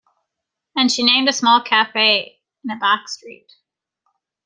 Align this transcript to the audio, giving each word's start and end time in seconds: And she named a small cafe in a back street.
And 0.75 0.91
she 0.91 1.03
named 1.03 1.29
a 1.29 1.31
small 1.31 1.61
cafe 1.61 2.39
in 2.63 2.71
a 2.75 2.79
back 2.79 3.07
street. 3.07 3.51